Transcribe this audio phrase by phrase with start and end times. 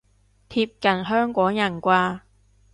[0.03, 0.03] 貼
[0.79, 2.21] 近香港人啩